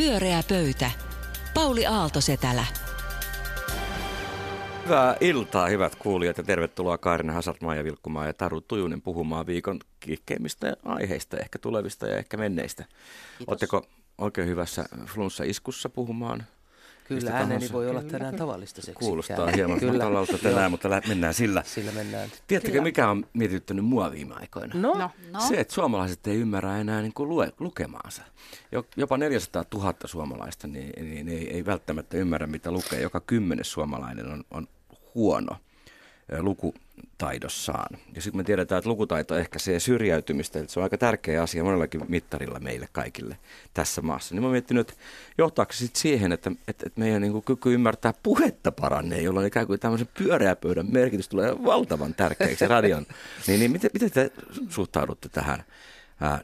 [0.00, 0.90] Pyöreä pöytä.
[1.54, 2.64] Pauli Aaltosetälä.
[4.84, 9.80] Hyvää iltaa, hyvät kuulijat, ja tervetuloa Kaarina Hasartmaa ja Vilkkumaa ja Taru Tujunen puhumaan viikon
[10.00, 12.84] kiikkeimmistä aiheista, ehkä tulevista ja ehkä menneistä.
[13.46, 13.82] Oletteko
[14.18, 16.44] oikein hyvässä flunssa-iskussa puhumaan
[17.18, 19.04] Kyllä ääneni voi olla tänään tavallista seksi.
[19.04, 21.62] Kuulostaa hieman matalalta tänään, mutta mennään sillä.
[21.66, 22.28] Sillä mennään.
[22.46, 22.82] Tiedättekö, Kyllä.
[22.82, 24.74] mikä on mietityttänyt mua viime aikoina?
[24.74, 24.94] No.
[24.94, 25.10] no.
[25.32, 25.40] no.
[25.40, 28.22] Se, että suomalaiset ei ymmärrä enää niin kuin lue, lukemaansa.
[28.96, 33.00] Jopa 400 000 suomalaista niin, niin ei, ei välttämättä ymmärrä, mitä lukee.
[33.00, 34.68] Joka kymmenes suomalainen on, on
[35.14, 35.56] huono
[37.20, 37.98] lukutaidossaan.
[38.14, 42.04] Ja sitten me tiedetään, että lukutaito se syrjäytymistä, että se on aika tärkeä asia monellakin
[42.08, 43.36] mittarilla meille kaikille
[43.74, 44.34] tässä maassa.
[44.34, 45.02] Niin mä miettinyt, että
[45.38, 49.46] johtaako se sitten siihen, että, että, että meidän niin kuin kyky ymmärtää puhetta paranee, jolloin
[49.46, 53.06] ikään kuin tämmöisen pyöreäpöydän merkitys tulee valtavan tärkeäksi radion.
[53.46, 54.30] Niin, niin miten, miten te
[54.68, 55.64] suhtaudutte tähän,
[56.20, 56.40] ää,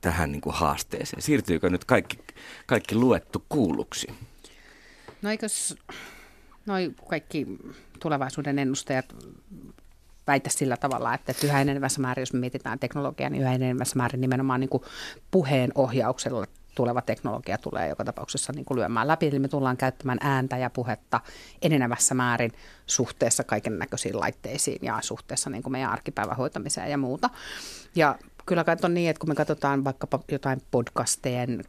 [0.00, 1.22] tähän niin kuin haasteeseen?
[1.22, 2.18] Siirtyykö nyt kaikki,
[2.66, 4.06] kaikki luettu kuulluksi?
[5.22, 5.76] No eikös
[6.68, 7.46] noi kaikki
[8.00, 9.14] tulevaisuuden ennustajat
[10.26, 14.20] väitä sillä tavalla, että yhä enenevässä määrin, jos me mietitään teknologiaa, niin yhä enenevässä määrin
[14.20, 14.82] nimenomaan niin kuin
[15.30, 15.72] puheen
[16.74, 19.26] tuleva teknologia tulee joka tapauksessa niin kuin lyömään läpi.
[19.26, 21.20] Eli me tullaan käyttämään ääntä ja puhetta
[21.62, 22.52] enenevässä määrin
[22.86, 27.30] suhteessa kaiken näköisiin laitteisiin ja suhteessa niin kuin meidän arkipäivän hoitamiseen ja muuta.
[27.94, 31.64] Ja kyllä kai on niin, että kun me katsotaan vaikkapa jotain podcastejen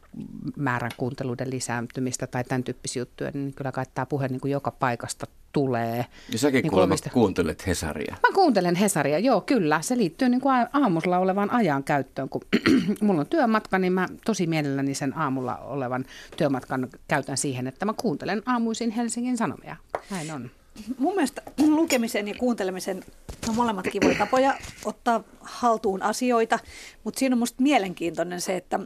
[0.56, 4.70] määrän kuunteluiden lisääntymistä tai tämän tyyppisiä juttuja, niin kyllä kai tämä puhe niin kuin joka
[4.70, 6.06] paikasta tulee.
[6.32, 8.16] Ja säkin niin kuulemma kuuntelet Hesaria.
[8.28, 9.82] Mä kuuntelen Hesaria, joo kyllä.
[9.82, 12.28] Se liittyy niin kuin aamulla olevaan ajan käyttöön.
[12.28, 12.42] Kun
[13.02, 16.04] mulla on työmatka, niin mä tosi mielelläni sen aamulla olevan
[16.36, 19.76] työmatkan käytän siihen, että mä kuuntelen aamuisin Helsingin Sanomia.
[20.10, 20.50] Näin on
[20.98, 23.04] mun mielestä lukemisen ja kuuntelemisen
[23.48, 26.58] on molemmat kivoja tapoja ottaa haltuun asioita,
[27.04, 28.80] mutta siinä on musta mielenkiintoinen se, että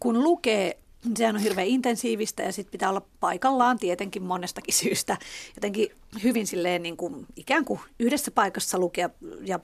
[0.00, 0.78] kun lukee
[1.16, 5.16] Sehän on hirveän intensiivistä ja sitten pitää olla paikallaan tietenkin monestakin syystä.
[5.56, 5.90] Jotenkin
[6.22, 9.60] hyvin silleen niin kuin ikään kuin yhdessä paikassa lukea ja,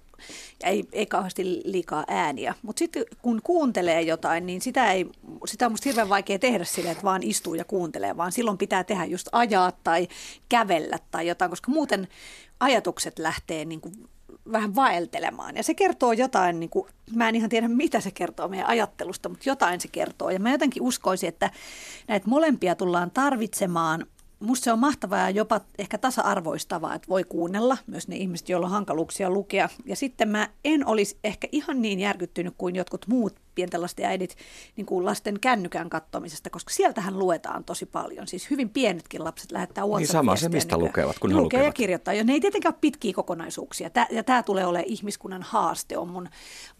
[0.62, 2.54] ja ei, ei kauheasti liikaa ääniä.
[2.62, 5.06] Mutta sitten kun kuuntelee jotain, niin sitä, ei,
[5.46, 8.84] sitä on musta hirveän vaikea tehdä silleen, että vaan istuu ja kuuntelee, vaan silloin pitää
[8.84, 10.08] tehdä just ajaa tai
[10.48, 12.08] kävellä tai jotain, koska muuten
[12.60, 14.08] ajatukset lähtee niin kuin
[14.52, 15.56] vähän vaeltelemaan.
[15.56, 19.28] Ja se kertoo jotain, niin kuin, mä en ihan tiedä mitä se kertoo meidän ajattelusta,
[19.28, 20.30] mutta jotain se kertoo.
[20.30, 21.50] Ja mä jotenkin uskoisin, että
[22.08, 24.06] näitä molempia tullaan tarvitsemaan
[24.40, 28.66] Musta se on mahtavaa ja jopa ehkä tasa-arvoistavaa, että voi kuunnella myös ne ihmiset, joilla
[28.66, 29.68] on hankaluuksia lukea.
[29.84, 34.36] Ja sitten mä en olisi ehkä ihan niin järkyttynyt kuin jotkut muut pienten lasten äidit
[34.76, 38.26] niin kuin lasten kännykän kattomisesta, koska sieltähän luetaan tosi paljon.
[38.26, 40.88] Siis hyvin pienetkin lapset lähettää WhatsApp Niin sama se, mistä nykyään.
[40.88, 42.14] lukevat, kun ne lukee ja kirjoittaa.
[42.14, 43.90] Ja ne ei tietenkään ole pitkiä kokonaisuuksia.
[43.90, 46.28] Tää, ja tämä tulee olemaan ihmiskunnan haaste, on mun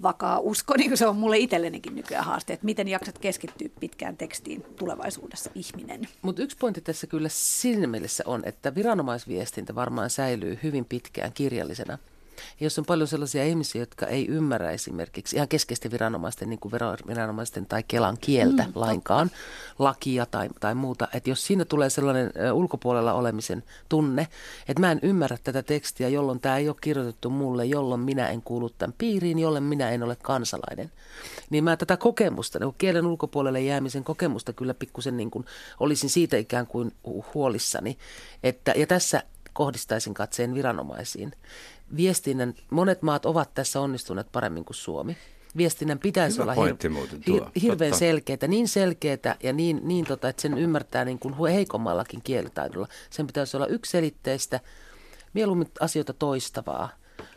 [0.02, 4.16] vakaa usko, niin kuin se on mulle itsellenikin nykyään haaste, että miten jaksat keskittyä pitkään
[4.16, 6.08] tekstiin tulevaisuudessa ihminen.
[6.22, 11.98] Mutta yksi pointti tässä kyllä siinä mielessä on, että viranomaisviestintä varmaan säilyy hyvin pitkään kirjallisena–
[12.60, 16.72] ja jos on paljon sellaisia ihmisiä, jotka ei ymmärrä esimerkiksi ihan keskeisten viranomaisten, niin kuin
[17.06, 19.44] viranomaisten tai Kelan kieltä mm, lainkaan, totta.
[19.78, 24.28] lakia tai, tai muuta, että jos siinä tulee sellainen ulkopuolella olemisen tunne,
[24.68, 28.42] että mä en ymmärrä tätä tekstiä, jolloin tämä ei ole kirjoitettu mulle, jolloin minä en
[28.42, 30.92] kuulu tämän piiriin, jolloin minä en ole kansalainen,
[31.50, 35.44] niin mä tätä kokemusta, niin kielen ulkopuolelle jäämisen kokemusta kyllä pikkusen niin kuin
[35.80, 36.92] olisin siitä ikään kuin
[37.34, 37.98] huolissani.
[38.42, 39.22] Että, ja tässä
[39.54, 41.32] kohdistaisin katseen viranomaisiin
[41.96, 45.16] viestinnän, monet maat ovat tässä onnistuneet paremmin kuin Suomi.
[45.56, 50.58] Viestinnän pitäisi Hyvä olla hir- hirveän selkeää, niin selkeää ja niin, niin tota, että sen
[50.58, 52.88] ymmärtää niin kuin heikommallakin kielitaidolla.
[53.10, 54.60] Sen pitäisi olla yksiselitteistä,
[55.34, 56.88] mieluummin asioita toistavaa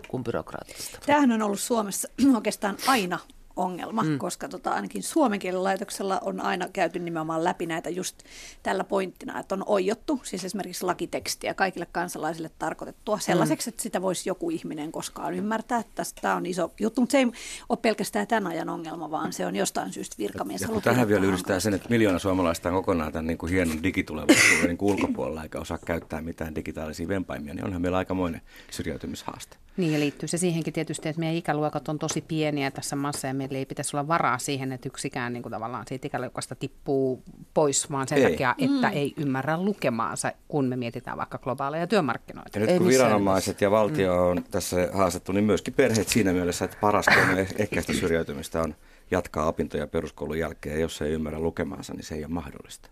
[0.08, 1.00] kuin byrokraattista.
[1.06, 3.20] Tämähän on ollut Suomessa oikeastaan aina
[3.58, 4.18] ongelma, mm.
[4.18, 8.24] koska tota, ainakin suomen kielen laitoksella on aina käyty nimenomaan läpi näitä just
[8.64, 13.74] tällä pointtina, että on oijottu, siis esimerkiksi lakitekstiä kaikille kansalaisille tarkoitettua sellaiseksi, mm.
[13.74, 15.84] että sitä voisi joku ihminen koskaan ymmärtää.
[16.22, 17.32] Tämä on iso juttu, mutta se ei
[17.70, 20.62] ole pelkästään tämän ajan ongelma, vaan se on jostain syystä virkamies.
[20.62, 23.84] Ja, ja tähän vielä yhdistää sen, että miljoona suomalaista on kokonaan tämän niin kuin hienon
[23.84, 29.58] digitulevaisuuden niin ulkopuolella eikä osaa käyttää mitään digitaalisia vempaimia, niin onhan meillä aikamoinen syrjäytymishaaste.
[29.78, 33.34] Niin ja liittyy se siihenkin tietysti, että meidän ikäluokat on tosi pieniä tässä maassa ja
[33.34, 37.92] meillä ei pitäisi olla varaa siihen, että yksikään niin kuin tavallaan siitä ikäluokasta tippuu pois,
[37.92, 38.32] vaan sen ei.
[38.32, 38.94] takia, että mm.
[38.94, 42.60] ei ymmärrä lukemaansa, kun me mietitään vaikka globaaleja työmarkkinoita.
[42.60, 44.22] Ja nyt kun viranomaiset ja valtio mm.
[44.22, 48.76] on tässä haastettu, niin myöskin perheet siinä mielessä, että paras keino ehkäistä syrjäytymistä on
[49.12, 52.90] jatkaa opintoja peruskoulun jälkeen ja jos ei ymmärrä lukemaansa, niin se ei ole mahdollista.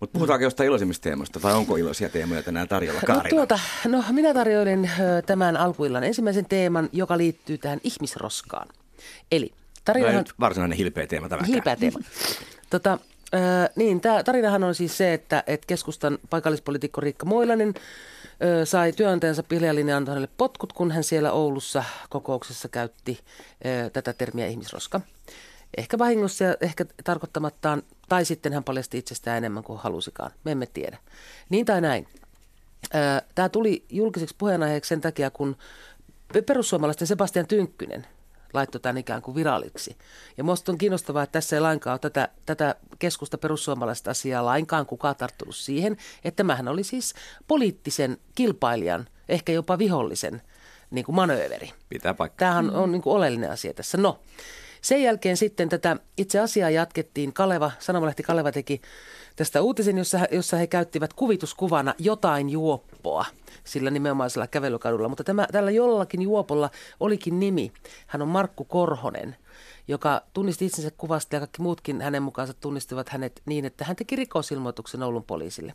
[0.00, 3.22] Mutta puhutaanko jostain iloisimmista teemoista, vai onko iloisia teemoja tänään tarjolla Kaarina?
[3.22, 4.90] No, tuota, no minä tarjoilin
[5.26, 8.68] tämän alkuillan ensimmäisen teeman, joka liittyy tähän ihmisroskaan.
[9.32, 9.52] Eli
[9.84, 10.16] tarjoilin...
[10.16, 11.42] No varsinainen hilpeä teema tämä.
[11.42, 11.98] Hilpeä teema.
[12.70, 12.98] Tota,
[13.34, 13.40] Öö,
[13.76, 17.74] niin, tämä tarinahan on siis se, että, että keskustan paikallispolitiikko Riikka Moilanen
[18.42, 23.20] öö, sai työnantajansa Pihlajalinen Antonille potkut, kun hän siellä Oulussa kokouksessa käytti
[23.66, 25.00] öö, tätä termiä ihmisroska.
[25.76, 30.30] Ehkä vahingossa ja ehkä tarkoittamattaan, tai sitten hän paljasti itsestään enemmän kuin halusikaan.
[30.44, 30.98] Me emme tiedä.
[31.48, 32.08] Niin tai näin.
[33.34, 35.56] Tämä tuli julkiseksi puheenaiheeksi sen takia, kun
[36.46, 38.06] perussuomalaisten Sebastian Tynkkynen
[38.54, 39.96] laittoi tämän ikään kuin viralliksi.
[40.36, 44.86] Ja minusta on kiinnostavaa, että tässä ei lainkaan ole tätä, tätä keskusta perussuomalaista asiaa lainkaan
[44.86, 47.14] kukaan tarttunut siihen, että tämähän oli siis
[47.48, 50.42] poliittisen kilpailijan, ehkä jopa vihollisen
[50.90, 51.72] niin kuin manööveri.
[51.88, 52.48] Pitää paikkaa.
[52.48, 53.98] Tämähän on niin kuin oleellinen asia tässä.
[53.98, 54.20] No,
[54.86, 57.32] sen jälkeen sitten tätä itse asiaa jatkettiin.
[57.32, 58.80] Kaleva, Sanomalehti Kaleva teki
[59.36, 63.24] tästä uutisen, jossa, jossa he käyttivät kuvituskuvana jotain juoppoa
[63.64, 65.08] sillä nimenomaisella kävelykadulla.
[65.08, 67.72] Mutta tämä, tällä jollakin juopolla olikin nimi.
[68.06, 69.36] Hän on Markku Korhonen
[69.88, 74.16] joka tunnisti itsensä kuvasta ja kaikki muutkin hänen mukaansa tunnistivat hänet niin, että hän teki
[74.16, 75.74] rikosilmoituksen Oulun poliisille,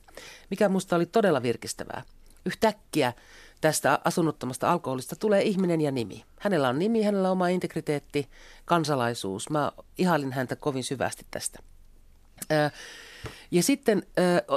[0.50, 2.04] mikä minusta oli todella virkistävää.
[2.46, 3.14] Yhtäkkiä
[3.62, 6.24] tästä asunnottomasta alkoholista tulee ihminen ja nimi.
[6.40, 8.30] Hänellä on nimi, hänellä on oma integriteetti,
[8.66, 9.50] kansalaisuus.
[9.50, 11.60] Mä ihailin häntä kovin syvästi tästä.
[13.52, 14.04] Ja sitten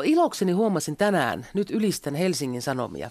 [0.04, 3.10] ilokseni huomasin tänään, nyt ylistän Helsingin Sanomia,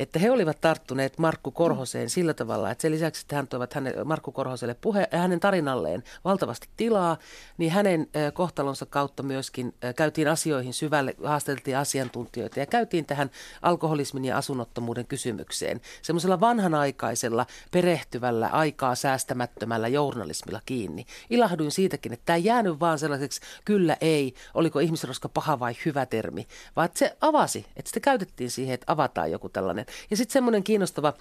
[0.00, 3.94] että he olivat tarttuneet Markku Korhoseen sillä tavalla, että sen lisäksi, että hän toivat hänen,
[4.04, 7.16] Markku Korhoselle puhe, hänen tarinalleen valtavasti tilaa,
[7.58, 13.30] niin hänen kohtalonsa kautta myöskin käytiin asioihin syvälle, haasteltiin asiantuntijoita ja käytiin tähän
[13.62, 21.06] alkoholismin ja asunnottomuuden kysymykseen semmoisella vanhanaikaisella, perehtyvällä, aikaa säästämättömällä journalismilla kiinni.
[21.30, 26.06] Ilahduin siitäkin, että tämä ei jäänyt vaan sellaiseksi kyllä ei, oliko ihmisroska paha vai hyvä
[26.06, 26.46] termi,
[26.76, 30.64] vaan että se avasi, että sitä käytettiin siihen, että avataan joku tällainen ja sitten semmoinen
[30.64, 31.12] kiinnostava,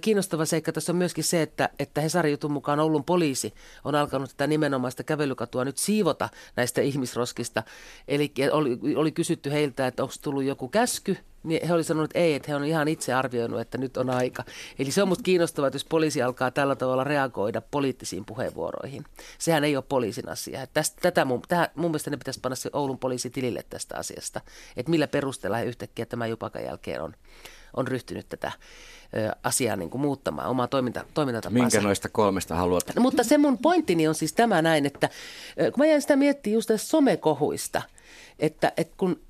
[0.00, 3.54] kiinnostava seikka tässä on myöskin se, että, että Hesarin jutun mukaan Oulun poliisi
[3.84, 7.62] on alkanut tätä nimenomaista kävelykatua nyt siivota näistä ihmisroskista.
[8.08, 12.18] Eli oli, oli kysytty heiltä, että onko tullut joku käsky niin he olivat sanoneet, että
[12.18, 14.44] ei, että he on ihan itse arvioinut, että nyt on aika.
[14.78, 19.04] Eli se on minusta kiinnostavaa, että jos poliisi alkaa tällä tavalla reagoida poliittisiin puheenvuoroihin.
[19.38, 20.66] Sehän ei ole poliisin asia.
[20.66, 24.40] Tästä, tätä mun, tähän, mun mielestä ne pitäisi panna se Oulun poliisi tilille tästä asiasta,
[24.76, 27.14] että millä perusteella he yhtäkkiä tämän jupakan jälkeen on
[27.76, 28.52] on ryhtynyt tätä
[29.42, 31.76] asiaa niin kuin muuttamaan, omaa toiminta, toimintatapaansa.
[31.76, 32.84] Minkä noista kolmesta haluat?
[32.96, 35.08] No, mutta se mun pointtini on siis tämä näin, että
[35.56, 37.82] kun mä jäin sitä miettimään just tästä somekohuista,
[38.38, 39.20] että, että kun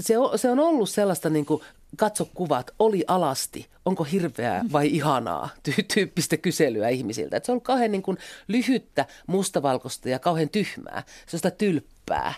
[0.00, 1.62] se on, se on ollut sellaista niin kuin
[1.96, 7.36] katso kuvat, oli alasti, onko hirveää vai ihanaa, ty- tyyppistä kyselyä ihmisiltä.
[7.36, 8.18] Et se on ollut kauhean niin kuin
[8.48, 12.34] lyhyttä, mustavalkoista ja kauhean tyhmää, sellaista tylppää,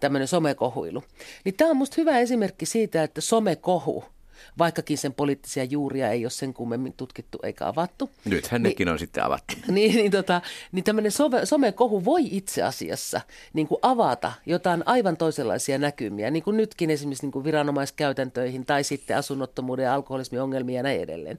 [0.00, 1.04] tämmöinen somekohuilu.
[1.44, 4.04] Niin tämä on musta hyvä esimerkki siitä, että somekohu–
[4.58, 8.10] vaikkakin sen poliittisia juuria ei ole sen kummemmin tutkittu eikä avattu.
[8.24, 9.54] Nythän niin, nekin on sitten avattu.
[9.68, 10.40] Niin, niin, tota,
[10.72, 13.20] niin tämmöinen some, somekohu voi itse asiassa
[13.52, 18.84] niin kuin avata jotain aivan toisenlaisia näkymiä, niin kuin nytkin esimerkiksi niin kuin viranomaiskäytäntöihin tai
[18.84, 21.38] sitten asunnottomuuden ja alkoholismin ongelmia ja näin edelleen.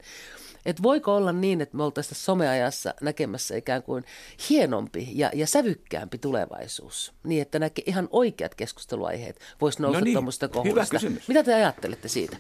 [0.66, 4.04] Et voiko olla niin, että me oltaisiin someajassa näkemässä ikään kuin
[4.50, 10.14] hienompi ja, ja sävykkäämpi tulevaisuus, niin että näkee ihan oikeat keskusteluaiheet voisi nousta no niin,
[10.14, 10.98] tuommoista kohuista.
[11.28, 12.38] Mitä te ajattelette siitä?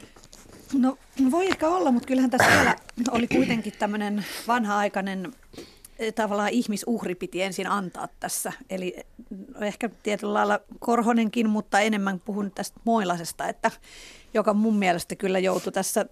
[0.74, 0.98] No
[1.32, 2.76] voi ehkä olla, mutta kyllähän tässä vielä
[3.12, 5.34] oli kuitenkin tämmöinen vanha-aikainen
[6.00, 8.54] eh, tavallaan ihmisuhri piti ensin antaa tässä.
[8.70, 8.96] Eli
[9.56, 13.72] no ehkä tietyllä lailla Korhonenkin, mutta enemmän puhun tästä Moilasesta, että
[14.34, 16.06] joka mun mielestä kyllä joutui tässä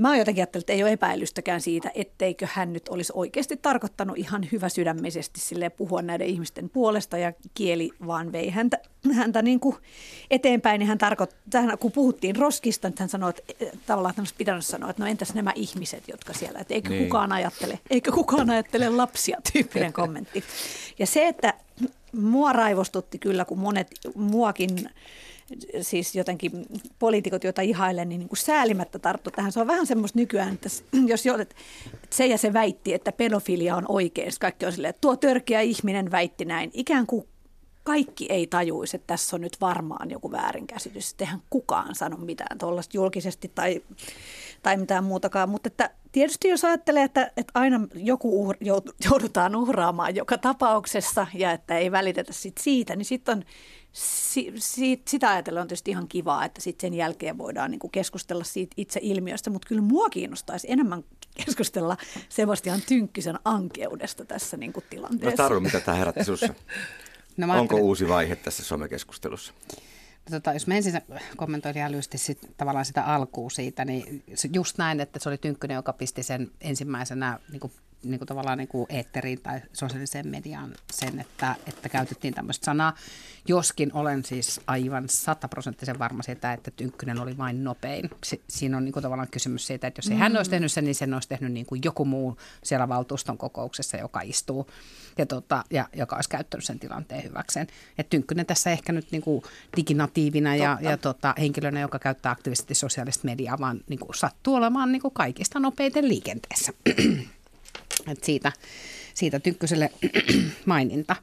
[0.00, 4.18] Mä oon jotenkin ajatellut, että ei ole epäilystäkään siitä, etteikö hän nyt olisi oikeasti tarkoittanut
[4.18, 8.78] ihan hyvä sydämisesti sille puhua näiden ihmisten puolesta ja kieli vaan vei häntä,
[9.12, 9.76] häntä niin kuin
[10.30, 10.78] eteenpäin.
[10.78, 14.90] Niin hän tarkoittaa, kun puhuttiin roskista, niin hän sanoi, että eh, tavallaan tämmöistä pitänyt sanoa,
[14.90, 17.04] että no entäs nämä ihmiset, jotka siellä, että eikö niin.
[17.04, 20.44] kukaan ajattele, eikö kukaan ajattele lapsia, tyyppinen kommentti.
[20.98, 21.54] Ja se, että
[22.12, 24.90] mua raivostutti kyllä, kun monet muakin
[25.80, 26.66] siis jotenkin
[26.98, 29.52] poliitikot, joita ihailen, niin, niin kuin säälimättä tarttu tähän.
[29.52, 30.68] Se on vähän semmoista nykyään, että
[31.06, 31.54] jos jo, että
[32.10, 36.10] se ja se väitti, että pedofilia on oikein, kaikki on silleen, että tuo törkeä ihminen
[36.10, 36.70] väitti näin.
[36.74, 37.26] Ikään kuin
[37.84, 41.14] kaikki ei tajuisi, että tässä on nyt varmaan joku väärinkäsitys.
[41.20, 43.82] Eihän kukaan sano mitään tuollaista julkisesti tai,
[44.62, 45.48] tai mitään muutakaan.
[45.48, 48.56] Mutta että tietysti jos ajattelee, että, että aina joku uhr,
[49.04, 53.44] joudutaan uhraamaan joka tapauksessa ja että ei välitetä sit siitä, niin sitten on
[53.92, 57.90] si, si, sitä ajatellen on tietysti ihan kivaa, että sitten sen jälkeen voidaan niin kuin
[57.90, 61.04] keskustella siitä itse ilmiöstä, mutta kyllä mua kiinnostaisi enemmän
[61.46, 61.96] keskustella
[62.28, 65.42] Sebastian Tynkkisen ankeudesta tässä niin kuin tilanteessa.
[65.42, 66.54] No Taru, mitä tämä herätti sinussa?
[67.36, 69.52] No, Onko uusi vaihe tässä somekeskustelussa?
[70.30, 71.00] Tota, jos mä ensin
[71.36, 75.74] kommentoin ihan lyhyesti sit, tavallaan sitä alkuun siitä, niin just näin, että se oli Tynkkynen,
[75.74, 80.74] joka pisti sen ensimmäisenä niin kuin niin kuin tavallaan niin kuin eetteriin tai sosiaaliseen mediaan
[80.92, 82.94] sen, että, että käytettiin tämmöistä sanaa.
[83.48, 88.10] Joskin olen siis aivan sataprosenttisen varma siitä, että Tynkkynen oli vain nopein.
[88.24, 90.20] Si- siinä on niin kuin tavallaan kysymys siitä, että jos ei mm.
[90.20, 93.96] hän olisi tehnyt sen, niin sen olisi tehnyt niin kuin joku muu siellä valtuuston kokouksessa,
[93.96, 94.70] joka istuu
[95.18, 97.66] ja, tota, ja joka olisi käyttänyt sen tilanteen hyväkseen.
[97.98, 99.42] Et Tynkkynen tässä ehkä nyt niin kuin
[99.76, 104.92] diginatiivina ja, ja tota, henkilönä, joka käyttää aktiivisesti sosiaalista mediaa, vaan niin kuin sattuu olemaan
[104.92, 106.72] niin kuin kaikista nopeiten liikenteessä.
[108.08, 108.52] Et siitä,
[109.14, 109.90] siitä Tynkkyselle
[110.66, 111.16] maininta.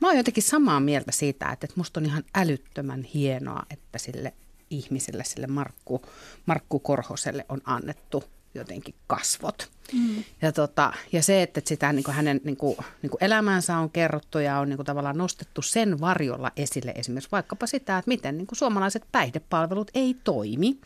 [0.00, 4.32] Mä oon jotenkin samaa mieltä siitä, että, että musta on ihan älyttömän hienoa, että sille
[4.70, 6.02] ihmiselle, sille Markku,
[6.46, 9.68] Markku Korhoselle on annettu jotenkin kasvot.
[9.92, 10.24] Mm.
[10.42, 13.90] Ja, tota, ja se, että sitä niin kuin hänen niin kuin, niin kuin elämänsä on
[13.90, 18.38] kerrottu ja on niin kuin tavallaan nostettu sen varjolla esille esimerkiksi vaikkapa sitä, että miten
[18.38, 20.78] niin kuin suomalaiset päihdepalvelut ei toimi.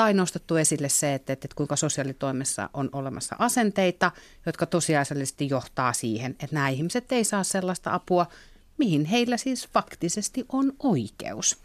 [0.00, 4.12] Tai nostettu esille se, että, että kuinka sosiaalitoimessa on olemassa asenteita,
[4.46, 8.26] jotka tosiasiallisesti johtaa siihen, että nämä ihmiset ei saa sellaista apua,
[8.78, 11.58] mihin heillä siis faktisesti on oikeus.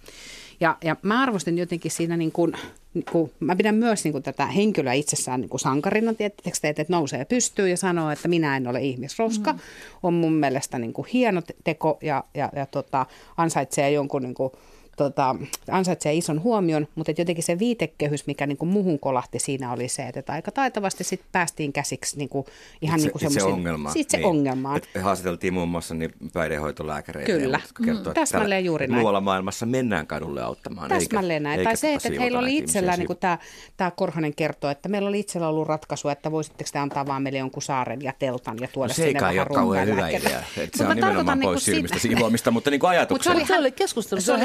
[0.59, 2.53] Ja, ja mä arvostin jotenkin siinä, niin kuin,
[2.93, 6.69] niin kuin, mä pidän myös niin kuin tätä henkilöä itsessään niin kuin sankarina, tietysti, te,
[6.69, 9.59] että nousee pystyy ja sanoo, että minä en ole ihmisroska, mm.
[10.03, 13.05] on mun mielestä niin kuin hieno teko ja, ja, ja tota,
[13.37, 14.51] ansaitsee jonkun niin kuin,
[14.95, 15.35] tota,
[15.71, 19.87] ansaitsee ison huomion, mutta että jotenkin se viitekehys, mikä niin kuin muhun kolahti siinä oli
[19.87, 22.45] se, että aika taitavasti sit päästiin käsiksi niin kuin,
[22.81, 23.93] ihan itse, niin kuin itse ongelmaan.
[23.93, 24.27] Siitä se niin.
[24.27, 24.77] ongelmaan.
[24.77, 27.31] Et haastateltiin muun muassa niin päihdehoitolääkäreitä.
[27.31, 27.59] Kyllä.
[27.85, 28.13] Kertoo, mm.
[28.13, 28.99] Täsmälleen juuri näin.
[28.99, 30.89] Muualla maailmassa mennään kadulle auttamaan.
[30.89, 31.59] Täsmälleen näin.
[31.59, 33.37] Eikä, tai se, että, että heillä oli itsellään, niin kuin tämä,
[33.77, 37.39] tämä Korhonen kertoo, että meillä oli itsellä ollut ratkaisu, että voisitteko te antaa vaan meille
[37.39, 40.43] jonkun saaren ja teltan ja tuoda no, se sinne ei vähän ole kauhean hyvä idea.
[40.75, 43.35] Se on nimenomaan pois silmistä siivoamista, mutta niin kuin ajatuksena.
[43.35, 44.43] Mutta se oli keskustelu, se, se oli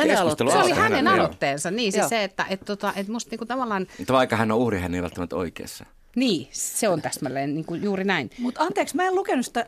[0.48, 0.74] keskustelu.
[0.74, 1.24] Se oli Hänen, hänen joo.
[1.24, 4.58] aloitteensa, niin siis se, että et, tota, et musta niinku tavallaan, Mutta vaikka hän on
[4.58, 5.86] uhri, hän ei välttämättä oikeassa.
[6.16, 8.30] niin se on täsmälleen niinku juuri näin.
[8.38, 9.66] Mutta anteeksi, mä en lukenut sitä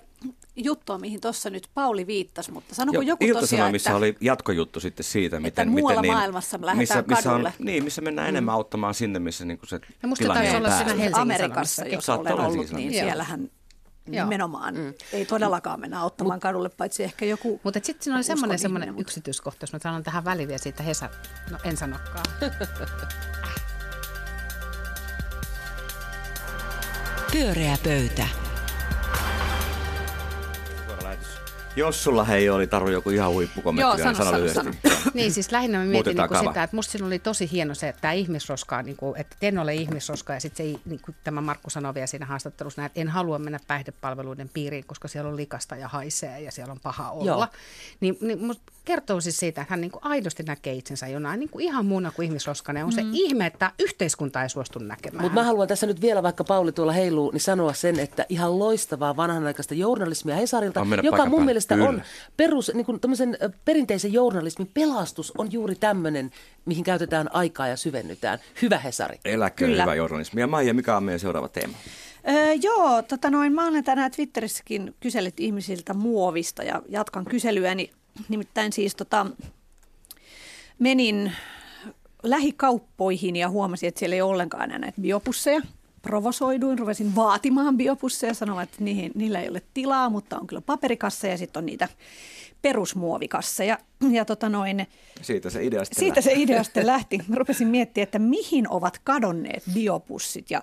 [0.56, 3.96] juttua, mihin tuossa nyt Pauli viittasi, mutta sanoko Jo, joku tosiaan, Ilta-Sanomissa että...
[3.96, 5.68] oli jatkojuttu sitten siitä, miten...
[5.68, 7.52] muualla miten niin, maailmassa lähdetään missä, missä on, kadulle.
[7.58, 8.28] Niin, missä mennään mm.
[8.28, 10.94] enemmän auttamaan sinne, missä niin kuin se Ja musta tilanne taisi on olla siinä.
[10.94, 13.04] Helsingin Amerikassa, jos olen olla ollut, niin Joo.
[13.04, 13.50] siellähän
[14.06, 14.24] Joo.
[14.24, 14.94] nimenomaan mm.
[15.12, 18.88] ei todellakaan mennä auttamaan kadulle, paitsi ehkä joku Mutta sitten siinä oli semmoinen, ihminen, semmoinen
[18.94, 21.08] mutta- yksityiskohta, jos mä sanon tähän väliin vielä siitä Hesa,
[21.50, 22.24] no en sanokaan.
[27.32, 28.26] Pyöreä pöytä.
[31.76, 34.70] Jos sulla hei oli Taru joku ihan huippukommentti, Joo, niin sano, sano sano.
[35.14, 36.48] Niin siis lähinnä mä mietin niin kava.
[36.48, 39.58] sitä, että musta siinä oli tosi hieno se, että tämä ihmisroska, niin kuin, että en
[39.58, 43.00] ole ihmisroska ja sitten se, niin kuin tämä Markku sanoi vielä siinä haastattelussa, näin, että
[43.00, 47.10] en halua mennä päihdepalveluiden piiriin, koska siellä on likasta ja haisee ja siellä on paha
[47.10, 47.24] olla.
[47.24, 47.46] Joo.
[48.00, 51.50] Niin, niin musta kertoo siis siitä, että hän niin kuin aidosti näkee itsensä jonain niin
[51.50, 52.78] kuin ihan muuna kuin ihmisroskana.
[52.78, 55.22] Ja on se ihme, että yhteiskunta ei suostu näkemään.
[55.22, 58.58] Mutta mä haluan tässä nyt vielä, vaikka Pauli tuolla heiluu, niin sanoa sen, että ihan
[58.58, 61.88] loistavaa vanhanaikaista journalismia Hesarilta, joka mun mielestä Kyllä.
[61.88, 62.02] on
[62.36, 63.00] perus, niin kuin
[63.64, 66.30] perinteisen journalismin pelastus on juuri tämmöinen,
[66.64, 68.38] mihin käytetään aikaa ja syvennytään.
[68.62, 69.18] Hyvä Hesari.
[69.24, 69.82] Eläköön Kyllä.
[69.82, 70.40] hyvä journalismi.
[70.40, 71.76] Ja Maija, mikä on meidän seuraava teema?
[72.28, 77.90] Öö, joo, tota noin, mä olen tänään Twitterissäkin kysellyt ihmisiltä muovista ja jatkan kyselyäni.
[78.28, 79.26] Nimittäin siis tota,
[80.78, 81.32] menin
[82.22, 85.60] lähikauppoihin ja huomasin, että siellä ei ollenkaan enää näitä biopusseja.
[86.02, 91.26] Provosoiduin, ruvesin vaatimaan biopusseja, sanoin, että niihin, niillä ei ole tilaa, mutta on kyllä paperikassa
[91.26, 91.88] ja sitten on niitä
[92.62, 93.78] perusmuovikasseja.
[94.10, 94.86] Ja tota noin,
[95.20, 97.18] Siitä se idea sitten siitä se idea sitten lähti.
[97.28, 100.62] Mä rupesin miettimään, että mihin ovat kadonneet biopussit ja,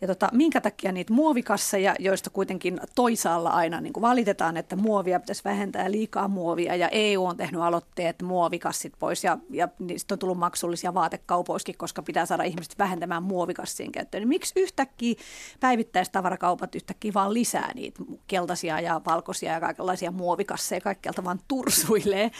[0.00, 5.20] ja tota, minkä takia niitä muovikasseja, joista kuitenkin toisaalla aina niin kuin valitetaan, että muovia
[5.20, 10.18] pitäisi vähentää liikaa muovia ja EU on tehnyt aloitteet muovikassit pois ja, ja niistä on
[10.18, 14.20] tullut maksullisia vaatekaupoiskin, koska pitää saada ihmiset vähentämään muovikassien käyttöön.
[14.20, 15.14] Niin miksi yhtäkkiä
[15.60, 22.30] päivittäistavarakaupat yhtäkkiä vaan lisää niitä keltaisia ja valkoisia ja kaikenlaisia muovikasseja kaikkialta vaan tursuilee?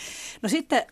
[0.42, 0.86] No sitten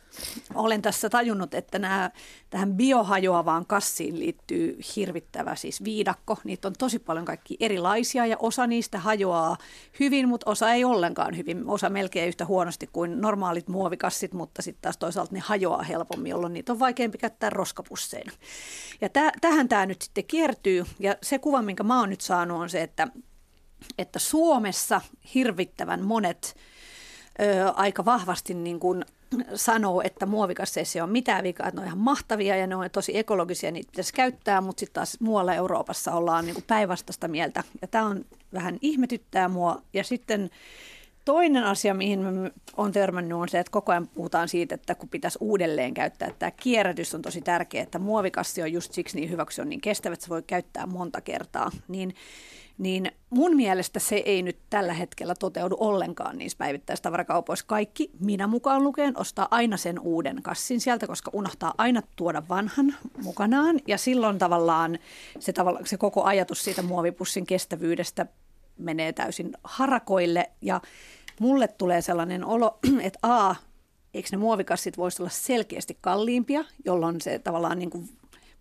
[0.55, 2.11] olen tässä tajunnut, että nämä,
[2.51, 6.39] tähän biohajoavaan kassiin liittyy hirvittävä siis viidakko.
[6.45, 9.57] Niitä on tosi paljon kaikki erilaisia ja osa niistä hajoaa
[10.01, 11.69] hyvin, mutta osa ei ollenkaan hyvin.
[11.69, 16.53] Osa melkein yhtä huonosti kuin normaalit muovikassit, mutta sitten taas toisaalta ne hajoaa helpommin, jolloin
[16.53, 18.33] niitä on vaikeampi käyttää roskapusseina.
[19.01, 22.61] Ja tä, tähän tämä nyt sitten kiertyy ja se kuva, minkä mä oon nyt saanut
[22.61, 23.09] on se, että,
[23.99, 25.01] että Suomessa
[25.35, 26.57] hirvittävän monet
[27.41, 29.05] ö, aika vahvasti niin kuin
[29.55, 32.91] sanoo, että muovikasseissa ei ole mitään vikaa, että ne on ihan mahtavia ja ne on
[32.91, 37.65] tosi ekologisia, niitä pitäisi käyttää, mutta sitten taas muualla Euroopassa ollaan niin päinvastaista mieltä.
[37.83, 39.83] Ja tämä on vähän ihmetyttää mua.
[39.93, 40.51] Ja sitten
[41.29, 42.21] toinen asia, mihin
[42.77, 46.39] on törmännyt, on se, että koko ajan puhutaan siitä, että kun pitäisi uudelleen käyttää, että
[46.39, 49.69] tämä kierrätys on tosi tärkeä, että muovikassi on just siksi niin hyvä, kun se on
[49.69, 51.71] niin kestävä, että se voi käyttää monta kertaa.
[51.89, 52.15] Niin
[52.79, 57.65] niin mun mielestä se ei nyt tällä hetkellä toteudu ollenkaan niissä päivittäistavarakaupoissa.
[57.69, 62.95] Kaikki, minä mukaan lukeen, ostaa aina sen uuden kassin sieltä, koska unohtaa aina tuoda vanhan
[63.23, 63.81] mukanaan.
[63.87, 64.99] Ja silloin tavallaan
[65.39, 68.27] se, tavallaan, se koko ajatus siitä muovipussin kestävyydestä
[68.79, 70.51] menee täysin harakoille.
[70.63, 70.81] Ja
[71.41, 73.55] mulle tulee sellainen olo, että A,
[74.15, 78.09] eikö ne muovikassit voisi olla selkeästi kalliimpia, jolloin se tavallaan niin kuin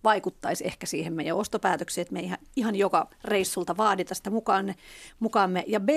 [0.03, 4.75] vaikuttaisi ehkä siihen meidän ostopäätöksiin, että me ihan, ihan joka reissulta vaadita sitä mukaan,
[5.19, 5.63] mukaamme.
[5.67, 5.89] Ja B,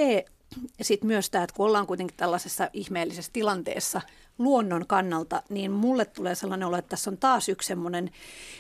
[0.83, 4.01] sitten myös tämä, että kun ollaan kuitenkin tällaisessa ihmeellisessä tilanteessa
[4.39, 8.11] luonnon kannalta, niin mulle tulee sellainen olo, että tässä on taas yksi semmoinen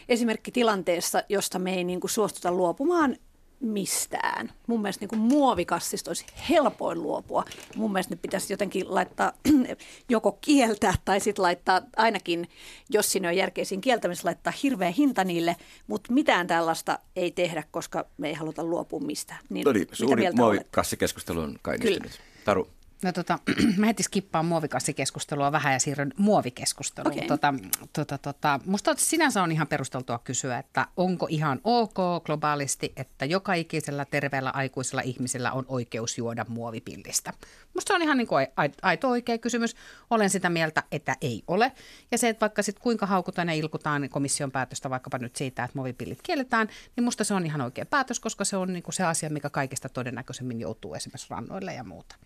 [0.08, 3.16] esimerkki tilanteessa, josta me ei niin kuin suostuta luopumaan
[3.60, 4.52] mistään.
[4.66, 7.44] Mun mielestä niin muovikassista olisi helpoin luopua.
[7.76, 9.32] Mun mielestä ne pitäisi jotenkin laittaa
[10.08, 12.48] joko kieltää tai sitten laittaa ainakin,
[12.90, 17.62] jos sinne on järkeä siinä kieltämisessä, laittaa hirveä hinta niille, mutta mitään tällaista ei tehdä,
[17.70, 19.40] koska me ei haluta luopua mistään.
[19.48, 21.58] Niin, no niin, suuri muovikassikeskustelu on.
[21.80, 22.10] Kyllä.
[22.44, 22.68] Taru.
[23.02, 23.38] No tota,
[23.76, 27.14] mä heti skippaan muovikassikeskustelua vähän ja siirryn muovikeskusteluun.
[27.14, 27.28] Okay.
[27.28, 27.54] Tota,
[27.92, 33.54] tota, tota, musta sinänsä on ihan perusteltua kysyä, että onko ihan ok globaalisti, että joka
[33.54, 37.32] ikisellä terveellä aikuisella ihmisellä on oikeus juoda muovipillistä.
[37.74, 38.46] Musta se on ihan niin kuin
[38.82, 39.76] aito oikea kysymys.
[40.10, 41.72] Olen sitä mieltä, että ei ole.
[42.10, 45.64] Ja se, että vaikka sitten kuinka haukutaan ja ilkutaan niin komission päätöstä vaikkapa nyt siitä,
[45.64, 48.94] että muovipillit kielletään, niin musta se on ihan oikea päätös, koska se on niin kuin
[48.94, 52.16] se asia, mikä kaikista todennäköisemmin joutuu esimerkiksi rannoille ja muuta.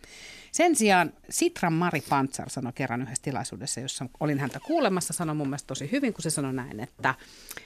[0.53, 5.49] Sen sijaan Sitran Mari Pantsar sanoi kerran yhdessä tilaisuudessa, jossa olin häntä kuulemassa, sanoi mun
[5.49, 7.15] mielestä tosi hyvin, kun se sanoi näin, että,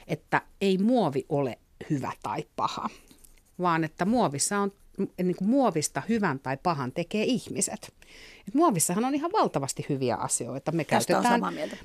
[0.06, 1.58] että ei muovi ole
[1.90, 2.88] hyvä tai paha,
[3.58, 4.72] vaan että muovissa on
[5.22, 7.92] niin kuin muovista hyvän tai pahan tekee ihmiset.
[8.48, 10.72] Et muovissahan on ihan valtavasti hyviä asioita.
[10.72, 11.40] Me Tästä käytetään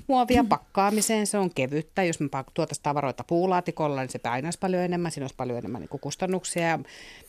[0.06, 2.04] muovia pakkaamiseen, se on kevyttä.
[2.04, 5.88] Jos me tuotaisiin tavaroita puulaatikolla, niin se painaisi paljon enemmän, siinä olisi paljon enemmän niin
[5.88, 6.78] kuin kustannuksia.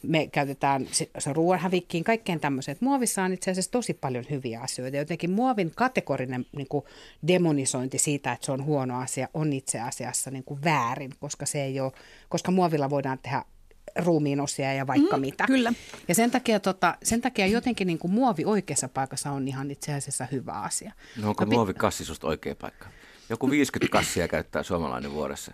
[0.03, 0.87] Me käytetään
[1.17, 2.77] se ruoan hävikkiin, kaikkeen tämmöiseen.
[2.79, 4.97] Muovissa on itse asiassa tosi paljon hyviä asioita.
[4.97, 6.85] Jotenkin muovin kategorinen niin kuin
[7.27, 11.63] demonisointi siitä, että se on huono asia, on itse asiassa niin kuin väärin, koska, se
[11.63, 11.91] ei ole,
[12.29, 13.43] koska muovilla voidaan tehdä
[13.95, 15.45] ruumiin osia ja vaikka mm, mitä.
[15.47, 15.73] Kyllä.
[16.07, 19.93] Ja sen takia, tota, sen takia jotenkin niin kuin muovi oikeassa paikassa on ihan itse
[19.93, 20.93] asiassa hyvä asia.
[21.21, 22.87] No onko muovi kassi susta oikea paikka?
[23.29, 25.51] Joku 50 kassia käyttää suomalainen vuodessa.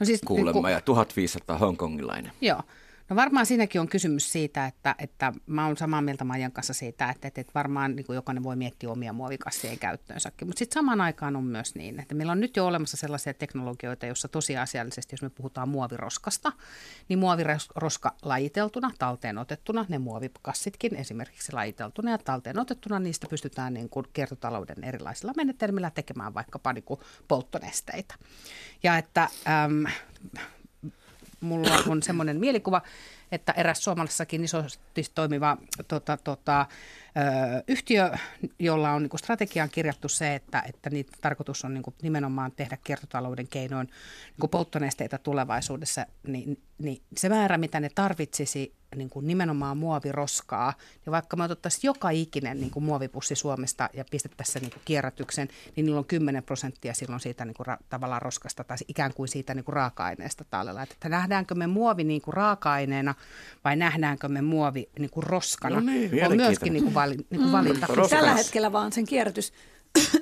[0.00, 0.70] No siis, Kuulemma niin kun...
[0.70, 2.32] ja 1500 hongkongilainen.
[2.40, 2.62] Joo.
[3.08, 7.10] No varmaan siinäkin on kysymys siitä, että, että mä olen samaa mieltä Majan kanssa siitä,
[7.10, 10.48] että, että, että varmaan niin kuin jokainen voi miettiä omia muovikassien käyttöönsäkin.
[10.48, 14.06] Mutta sitten samaan aikaan on myös niin, että meillä on nyt jo olemassa sellaisia teknologioita,
[14.06, 16.52] joissa tosiasiallisesti, jos me puhutaan muoviroskasta,
[17.08, 23.88] niin muoviroska lajiteltuna, talteen otettuna, ne muovikassitkin esimerkiksi lajiteltuna ja talteen otettuna, niistä pystytään niin
[23.88, 28.14] kuin kiertotalouden erilaisilla menetelmillä tekemään vaikkapa niin kuin polttonesteitä.
[28.82, 29.28] Ja että...
[29.64, 29.84] Äm,
[31.44, 32.82] mulla on semmoinen mielikuva,
[33.34, 35.56] että eräs suomalaisessakin isosti toimiva
[35.88, 36.66] tota, tota,
[37.68, 38.10] yhtiö,
[38.58, 43.48] jolla on niin strategiaan kirjattu se, että, että niitä tarkoitus on niin nimenomaan tehdä kiertotalouden
[43.48, 43.88] keinoin
[44.42, 50.74] niin polttonesteitä tulevaisuudessa, niin, niin se määrä, mitä ne tarvitsisi niin kuin nimenomaan muoviroskaa,
[51.06, 55.48] niin vaikka me otettaisiin joka ikinen niin kuin muovipussi Suomesta ja pistettäisiin niin kuin kierrätyksen,
[55.76, 59.28] niin niillä on 10 prosenttia silloin siitä niin kuin ra- tavallaan roskasta tai ikään kuin
[59.28, 60.82] siitä niin kuin raaka-aineesta tallella.
[60.82, 63.14] Että nähdäänkö me muovi niin kuin raaka-aineena
[63.64, 67.40] vai nähdäänkö me muovi niin kuin roskana, no niin, on myöskin niin kuin vali, niin
[67.40, 67.86] kuin valinta.
[67.86, 69.52] Mm, Tällä hetkellä vaan sen kierrätys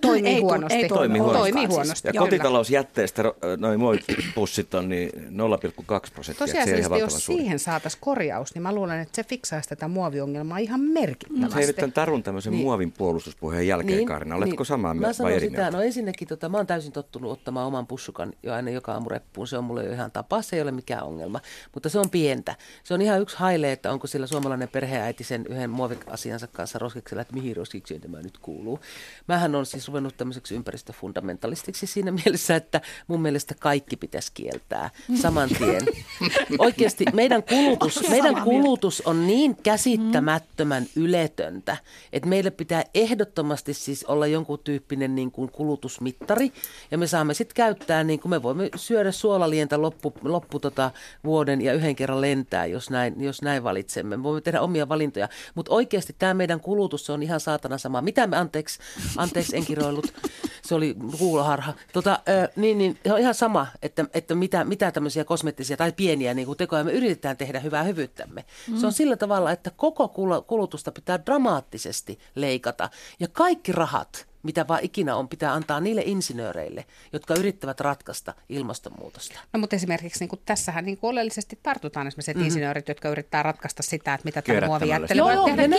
[0.01, 0.79] toimii ei, huonosti.
[0.79, 1.53] Ei toimi, huonosti.
[1.53, 2.09] Toimii huonosti.
[2.09, 3.23] Ja kotitalousjätteestä
[3.59, 6.47] noin muovipussit on niin 0,2 prosenttia.
[6.47, 7.43] Tosiasiallisesti, jos suuri.
[7.43, 11.55] siihen saataisiin korjaus, niin mä luulen, että se fiksaisi tätä muoviongelmaa ihan merkittävästi.
[11.55, 12.63] Hei nyt tämän Tarun tämmöisen niin.
[12.63, 14.37] muovin puolustuspuheen jälkeen, niin, Karina.
[14.37, 14.67] Oletko niin.
[14.67, 18.33] samaa mieltä vai eri sitä, No ensinnäkin, tota, mä oon täysin tottunut ottamaan oman pussukan
[18.43, 19.47] jo aina joka aamu reppuun.
[19.47, 21.41] Se on mulle jo ihan tapa, se ei ole mikään ongelma.
[21.75, 22.55] Mutta se on pientä.
[22.85, 27.23] Se on ihan yksi haile, että onko sillä suomalainen perheäiti sen yhden muovikasiansa kanssa roskiksella,
[27.23, 28.81] että mihin roskikseen tämä nyt kuuluu.
[29.29, 35.49] Mähän on siis ruvennut tämmöiseksi ympäristöfundamentalistiksi siinä mielessä, että mun mielestä kaikki pitäisi kieltää saman
[35.49, 35.83] tien.
[36.59, 41.77] Oikeasti meidän kulutus, meidän kulutus on niin käsittämättömän yletöntä,
[42.13, 46.53] että meille pitää ehdottomasti siis olla jonkun tyyppinen niin kuin kulutusmittari
[46.91, 50.91] ja me saamme sitten käyttää, niin kuin me voimme syödä suolalientä loppu, loppu tota
[51.25, 54.17] vuoden ja yhden kerran lentää, jos näin, jos näin valitsemme.
[54.17, 58.03] Me voimme tehdä omia valintoja, mutta oikeasti tämä meidän kulutus on ihan saatana sama.
[58.03, 58.79] Mitä me, anteeksi,
[59.17, 60.15] anteeksi Anteeksi, en kiroillut.
[60.63, 61.73] Se oli kuuloharha.
[61.93, 62.21] Tota,
[62.57, 66.47] niin, niin, se on ihan sama, että, että mitä, mitä tämmöisiä kosmettisia tai pieniä niin
[66.47, 68.45] kuin tekoja me yritetään tehdä hyvää hyvyyttämme.
[68.71, 68.77] Mm.
[68.77, 70.09] Se on sillä tavalla, että koko
[70.47, 72.91] kulutusta pitää dramaattisesti leikata.
[73.21, 79.41] Ja kaikki rahat, mitä vaan ikinä on, pitää antaa niille insinööreille, jotka yrittävät ratkaista ilmastonmuutosta.
[79.53, 82.45] No mutta esimerkiksi niin kuin tässähän niin kuin oleellisesti tartutaan esimerkiksi mm-hmm.
[82.45, 85.77] insinöörit, jotka yrittää ratkaista sitä, että mitä tämä muovijättely voi tehdä ne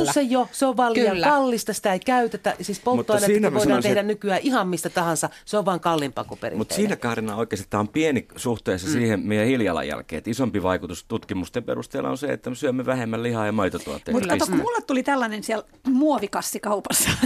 [0.00, 2.54] on se jo, se on vaan liian kallista, sitä ei käytetä.
[2.60, 6.58] Siis polttoaineet voidaan tehdä nykyään ihan mistä tahansa, se on vaan kalliimpaa kuin perinteinen.
[6.58, 8.92] Mutta siinä Kaarina oikeasti tämä on pieni suhteessa mm.
[8.92, 13.46] siihen meidän hiilijalanjälkeen, että isompi vaikutus tutkimusten perusteella on se, että me syömme vähemmän lihaa
[13.46, 14.12] ja maitotuotteita.
[14.12, 16.58] Mutta kato, kun mulle tuli tällainen siellä muovikassa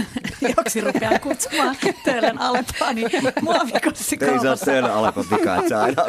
[0.57, 3.09] joksi rupeaa kutsumaan töölön alempaa, niin
[3.41, 6.03] muovikossi Ei saa töölön alkon vikaa, että aina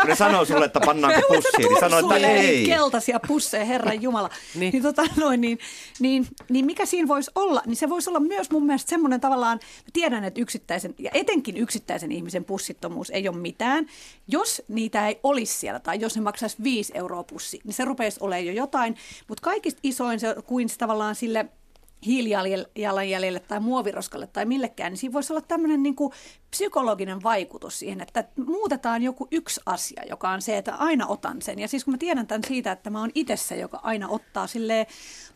[0.00, 2.66] Kun ne sanoo sulle, että pannaanko pussiin, niin sanoo, että ei.
[2.66, 4.30] keltaisia pusseja, Herran Jumala.
[4.54, 4.72] niin.
[4.72, 5.58] Niin, tota, noin, niin,
[6.00, 7.62] niin, niin mikä siinä voisi olla?
[7.66, 9.60] Niin se voisi olla myös mun mielestä semmoinen tavallaan,
[9.92, 13.86] tiedän, että yksittäisen, ja etenkin yksittäisen ihmisen pussittomuus ei ole mitään.
[14.28, 18.18] Jos niitä ei olisi siellä, tai jos ne maksaisi 5 euroa pussi, niin se rupeisi
[18.20, 18.96] olemaan jo jotain.
[19.28, 21.46] Mutta kaikista isoin se kuin se tavallaan sille–
[22.06, 26.12] hiilijalanjäljelle tai muoviroskalle tai millekään, niin siinä voisi olla tämmöinen niin kuin
[26.50, 31.58] psykologinen vaikutus siihen, että muutetaan joku yksi asia, joka on se, että aina otan sen.
[31.58, 34.46] Ja siis kun mä tiedän tämän siitä, että mä oon itse se, joka aina ottaa
[34.46, 34.86] sille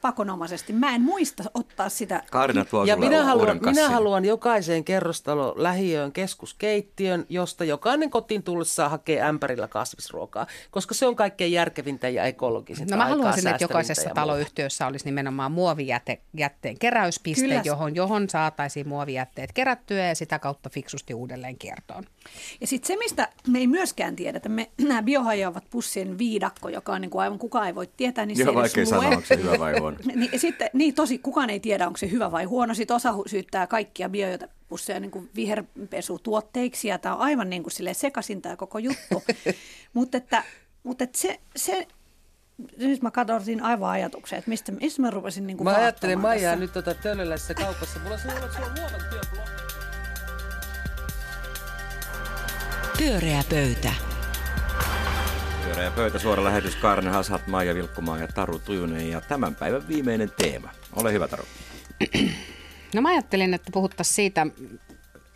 [0.00, 0.72] pakonomaisesti.
[0.72, 2.22] Mä en muista ottaa sitä.
[2.30, 8.88] Karina tuo ja minä haluan, minä haluan jokaiseen kerrostalo lähiöön keskuskeittiön, josta jokainen kotiin tullessa
[8.88, 14.10] hakee ämpärillä kasvisruokaa, koska se on kaikkein järkevintä ja ekologisinta No mä haluaisin, että jokaisessa
[14.14, 21.58] taloyhtiössä olisi nimenomaan muovijätteen keräyspiste, johon, johon saataisiin muovijätteet kerättyä ja sitä kautta fiksusti uudelleen
[21.58, 22.04] kiertoon.
[22.60, 27.00] Ja sitten se, mistä me ei myöskään tiedetä, me nämä biohajoavat pussien viidakko, joka on
[27.00, 29.58] niin kuin aivan kukaan ei voi tietää, niin Joo, se vaikea sanoa, onko se hyvä
[29.58, 29.96] vai huono.
[30.14, 32.74] niin, sitten, niin tosi, kukaan ei tiedä, onko se hyvä vai huono.
[32.74, 38.42] Sitten osa syyttää kaikkia biojätepusseja niin kuin viherpesutuotteiksi, ja tämä on aivan niin kuin sekaisin
[38.42, 39.22] tämä koko juttu.
[39.94, 40.44] mutta että,
[40.82, 41.86] mutta että se, se,
[42.76, 46.56] nyt mä katsoin aivan ajatuksen, että mistä, mistä mä rupesin niin kuin Mä ajattelin Maijaa
[46.56, 47.98] nyt tota Tölölässä kaupassa.
[47.98, 49.43] Mulla on että sulla on luovan työblokki.
[53.04, 53.92] Pyöreä pöytä.
[55.64, 60.32] Pyöreä pöytä, suora lähetys, Karne Hasat, Maija Vilkkumaa ja Taru Tujunen ja tämän päivän viimeinen
[60.38, 60.70] teema.
[60.92, 61.44] Ole hyvä Taru.
[62.94, 64.46] No mä ajattelin, että puhuttaisiin siitä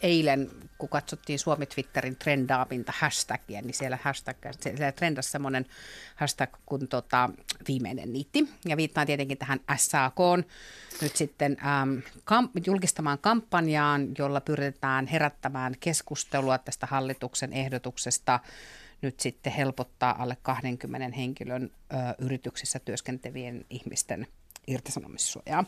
[0.02, 5.67] eilen, kun katsottiin Suomi Twitterin trendaavinta hashtagia, niin siellä, hashtag, siellä trendasi semmoinen
[6.17, 7.31] hashtag kuin tota,
[7.69, 8.49] viimeinen niitti.
[8.64, 10.17] Ja viittaan tietenkin tähän SAK
[11.03, 18.41] nyt sitten äm, kamp- julkistamaan kampanjaan, jolla pyritään herättämään keskustelua tästä hallituksen ehdotuksesta
[19.03, 24.27] nyt sitten helpottaa alle 20 henkilön ö, yrityksissä työskentelevien ihmisten
[24.68, 25.64] irtisanomissuojaa.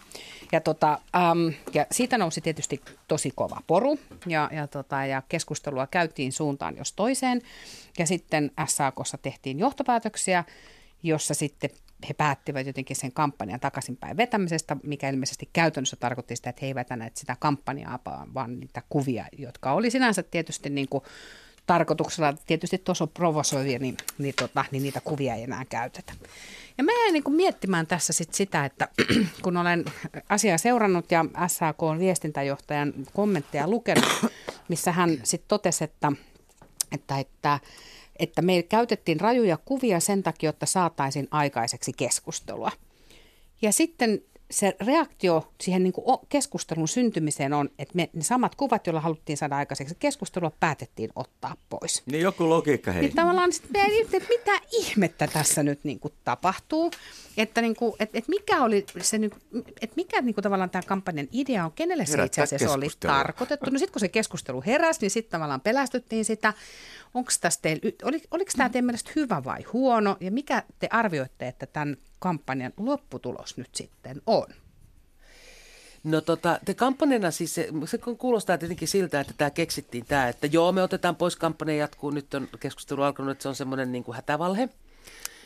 [0.52, 5.86] Ja, tota, äm, ja siitä nousi tietysti tosi kova poru ja, ja, tota, ja keskustelua
[5.86, 7.42] käytiin suuntaan jos toiseen.
[7.98, 10.44] Ja sitten SAKssa tehtiin johtopäätöksiä,
[11.02, 11.70] jossa sitten
[12.08, 16.80] he päättivät jotenkin sen kampanjan takaisinpäin vetämisestä, mikä ilmeisesti käytännössä tarkoitti sitä, että he eivät
[16.86, 17.98] vetäneet sitä kampanjaa,
[18.34, 21.04] vaan niitä kuvia, jotka oli sinänsä tietysti niin kuin
[21.66, 26.12] tarkoituksella, tietysti tuossa provosoivia, niin, niin, tota, niin niitä kuvia ei enää käytetä.
[26.80, 28.88] Ja mä jäin niin miettimään tässä sit sitä, että
[29.42, 29.84] kun olen
[30.28, 34.04] asiaa seurannut ja SAK on viestintäjohtajan kommentteja lukenut,
[34.68, 36.12] missä hän sitten totesi, että,
[36.92, 37.58] että, että
[38.18, 42.70] että me käytettiin rajuja kuvia sen takia, että saataisiin aikaiseksi keskustelua.
[43.62, 48.86] Ja sitten se reaktio siihen niin kuin keskustelun syntymiseen on, että me, ne samat kuvat,
[48.86, 52.02] joilla haluttiin saada aikaiseksi keskustelua, päätettiin ottaa pois.
[52.06, 53.02] Niin joku logiikka hei.
[53.02, 53.50] Niin tavallaan,
[54.10, 56.90] että mitä ihmettä tässä nyt niin kuin tapahtuu,
[57.36, 59.16] että, niin kuin, että, että mikä oli se,
[59.80, 63.70] että mikä niin kuin tavallaan tämä kampanjan idea on, kenelle se itse asiassa oli tarkoitettu.
[63.70, 66.54] No sitten kun se keskustelu heräsi, niin sitten tavallaan pelästyttiin sitä.
[67.14, 67.30] Onko
[68.04, 72.72] oli, oliko tämä teidän mielestä hyvä vai huono ja mikä te arvioitte, että tämän kampanjan
[72.76, 74.46] lopputulos nyt sitten on?
[76.04, 80.46] No tota, te kampanjana siis se, se kuulostaa tietenkin siltä, että tämä keksittiin tämä, että
[80.46, 84.04] joo me otetaan pois kampanja jatkuu, nyt on keskustelu alkanut, että se on semmoinen niin
[84.04, 84.68] kuin hätävalhe.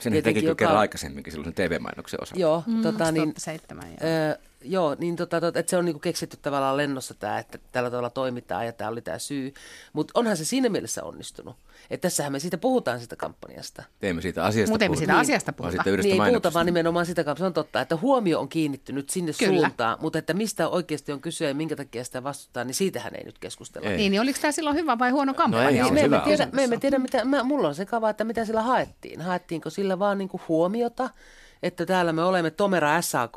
[0.01, 0.55] Sen teki joka...
[0.55, 2.41] kerran aikaisemminkin silloin TV-mainoksen osalta.
[2.41, 3.97] Joo, mm, tota, niin, 7, joo.
[4.33, 7.91] Ö, joo, niin tota, tota, että se on niinku keksitty tavallaan lennossa tämä, että tällä
[7.91, 9.55] tavalla toimitaan ja tämä oli tämä syy.
[9.93, 11.57] Mutta onhan se siinä mielessä onnistunut.
[11.91, 13.83] Että tässähän me siitä puhutaan sitä kampanjasta.
[14.01, 15.83] Teemme siitä asiasta Mutta emme siitä asiasta puhuta.
[15.85, 17.43] Niin, niin ei puhuta vaan nimenomaan sitä kampanjasta.
[17.43, 19.61] Se on totta, että huomio on kiinnittynyt sinne Kyllä.
[19.61, 23.25] suuntaan, mutta että mistä oikeasti on kysyä ja minkä takia sitä vastustetaan, niin siitähän ei
[23.25, 23.89] nyt keskustella.
[23.89, 23.97] Ei.
[23.97, 25.83] Niin, niin oliko tämä silloin hyvä vai huono kampanja?
[25.83, 28.25] No ei, me, emme tiedä, me emme tiedä, mitä, mä, mulla on se kava, että
[28.25, 29.21] mitä sillä haettiin.
[29.21, 31.11] Haettiinko sillä vaan niin kuin huomiota,
[31.63, 33.37] että täällä me olemme Tomera SAK,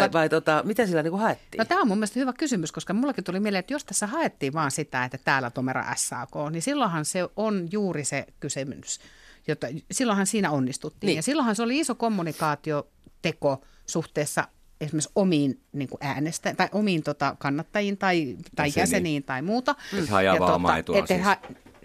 [0.00, 1.58] Vai, vai tota, mitä sillä niin haettiin?
[1.58, 4.52] No, tämä on mun mielestä hyvä kysymys, koska mullakin tuli mieleen, että jos tässä haettiin
[4.52, 9.00] vaan sitä, että täällä Tomera SAK, niin silloinhan se on juuri se kysymys,
[9.48, 11.06] jota, silloinhan siinä onnistuttiin.
[11.08, 11.16] Niin.
[11.16, 14.48] Ja silloinhan se oli iso kommunikaatioteko suhteessa
[14.80, 18.82] esimerkiksi omiin niin kuin äänestä, tai omiin tota, kannattajiin tai, tai Jäseniin.
[18.82, 19.74] jäseniin tai muuta.
[19.92, 21.40] Että he ajaa Ja omaa etuaan et siis ha-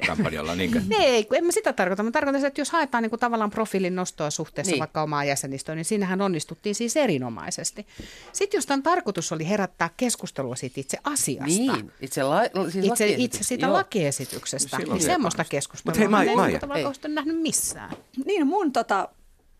[0.08, 0.82] kampanjalla, niinkö?
[1.00, 2.04] Ei, kun en mä sitä tarkoita.
[2.04, 4.80] Mä tarkoitan, sitä, että jos haetaan niin kuin tavallaan profiilin nostoa suhteessa Niin.
[4.80, 7.88] vaikka omaa jäsenistöön, niin siinähän onnistuttiin siis erinomaisesti.
[8.34, 13.08] Sitten jos tämän tarkoitus oli herättää keskustelua siitä itse asiasta, Niin, itse, la, siis itse,
[13.18, 13.74] itse siitä Joo.
[13.74, 16.84] lakiesityksestä, Silloin niin se semmoista keskustelua Mut hei, mä en niin tavallaan Ei.
[16.84, 17.92] kauheasti nähnyt missään.
[18.26, 19.10] Niin mun, tota,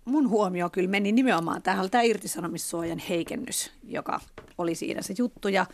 [0.06, 4.20] mun huomio kyllä meni nimenomaan tähän tämä irtisanomissuojan heikennys, joka
[4.58, 5.48] oli siinä se juttu.
[5.48, 5.66] Ja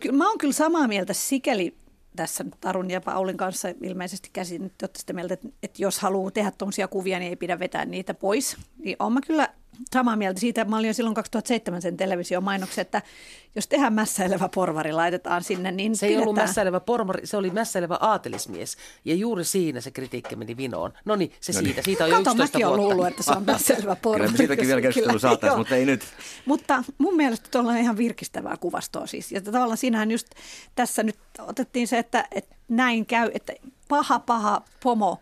[0.00, 1.74] kyllä, mä oon kyllä samaa mieltä sikäli
[2.16, 6.50] tässä Tarun ja Paulin kanssa ilmeisesti käsin nyt sitä mieltä, että, että jos haluaa tehdä
[6.50, 8.56] tuommoisia kuvia, niin ei pidä vetää niitä pois.
[8.78, 9.48] Niin oon mä kyllä
[9.94, 10.64] samaa mieltä siitä.
[10.64, 13.02] Mä olin jo silloin 2007 sen televisiomainoksen, että
[13.54, 17.50] jos tehdään mässäilevä porvari, laitetaan sinne, niin Se ei ollut pidetään- mässäilevä pormari, se oli
[17.50, 18.76] mässäilevä aatelismies.
[19.04, 20.92] Ja juuri siinä se kritiikki meni vinoon.
[21.04, 21.82] No niin, se siitä.
[21.82, 22.82] Siitä on jo Kato, 11 mäkin vuotta.
[22.82, 24.20] luullut, että se on mässäilevä porvari.
[24.24, 26.04] Kyllä me siitäkin vielä keskustelu saataisiin, mutta ei nyt.
[26.46, 29.32] Mutta mun mielestä tuolla on ihan virkistävää kuvastoa siis.
[29.32, 30.26] Ja tavallaan siinähän just
[30.74, 33.52] tässä nyt otettiin se, että, että näin käy, että
[33.88, 35.20] paha paha pomo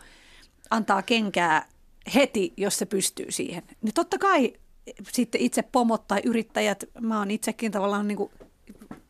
[0.71, 1.67] antaa kenkää
[2.15, 3.63] heti, jos se pystyy siihen.
[3.83, 4.53] Niin totta kai
[5.13, 8.31] sitten itse pomot tai yrittäjät, mä oon itsekin tavallaan niin kuin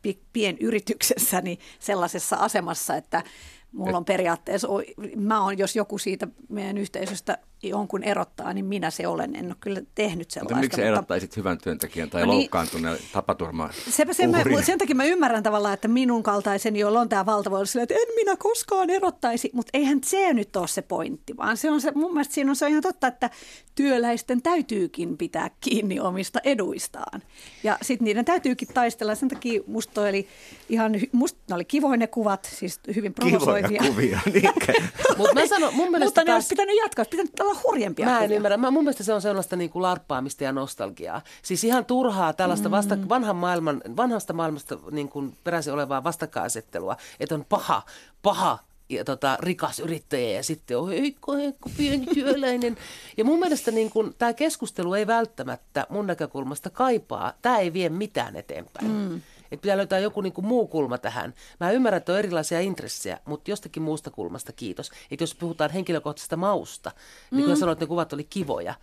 [0.01, 3.23] pi- pienyrityksessäni sellaisessa asemassa, että
[3.71, 4.67] mulla on periaatteessa,
[5.15, 7.37] mä oon, jos joku siitä meidän yhteisöstä
[7.69, 9.35] jonkun erottaa, niin minä se olen.
[9.35, 10.55] En ole kyllä tehnyt sellaista.
[10.55, 12.37] Mutta miksi erottaisit hyvän työntekijän tai No niin.
[12.37, 17.09] loukkaantuneen tapaturma Sepä sen, mä, sen takia mä ymmärrän tavallaan, että minun kaltaiseni, jolla on
[17.09, 20.67] tämä valta, voi olla silleen, että en minä koskaan erottaisi, mutta eihän se nyt ole
[20.67, 23.29] se pointti, vaan se on se, mun mielestä siinä on se on ihan totta, että
[23.75, 27.21] työläisten täytyykin pitää kiinni omista eduistaan.
[27.63, 30.27] Ja sitten niiden täytyykin taistella, sen takia musta oli
[30.69, 33.81] ihan, musta ne oli kivoja ne kuvat, siis hyvin Kivoja provosoivia.
[33.87, 34.73] kuvia, niinkö?
[35.17, 36.35] Mutta mä sanon, mun mielestä Mutta ne taas...
[36.35, 38.35] olisi pitänyt jatkaa, olisi pitänyt olla hurjempia Mä en kuvia.
[38.35, 38.57] ymmärrä.
[38.57, 41.21] Mä, mun mielestä se on sellaista niin kuin larppaamista ja nostalgiaa.
[41.43, 47.35] Siis ihan turhaa tällaista vasta, vanhan maailman, vanhasta maailmasta niin kuin peräisin olevaa vastakkainasettelua, että
[47.35, 47.81] on paha,
[48.21, 52.77] paha ja tota, rikas yrittäjä ja sitten on heikko, heikko, pieni työläinen.
[53.17, 57.89] Ja mun mielestä niin kuin, tämä keskustelu ei välttämättä mun näkökulmasta kaipaa, tämä ei vie
[57.89, 58.91] mitään eteenpäin.
[58.91, 59.21] Mm.
[59.51, 61.33] Että pitää löytää joku niin kuin muu kulma tähän.
[61.59, 64.91] Mä ymmärrän, että on erilaisia intressejä, mutta jostakin muusta kulmasta kiitos.
[65.11, 66.91] Että jos puhutaan henkilökohtaisesta mausta,
[67.31, 67.59] niin kun mm.
[67.59, 68.73] sanoit, että ne kuvat oli kivoja,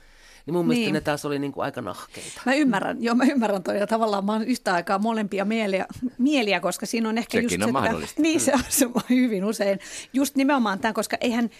[0.46, 0.94] niin mun mielestä Niin.
[0.94, 2.40] ne taas oli niin kuin aika nahkeita.
[2.46, 5.86] Mä ymmärrän, joo mä ymmärrän toi ja tavallaan mä oon yhtä aikaa molempia mieliä,
[6.18, 8.12] mieliä koska siinä on ehkä Sekin just on se, mahdollista.
[8.12, 9.78] Että, niin se on, se on hyvin usein.
[10.12, 11.50] Just nimenomaan tämä, koska eihän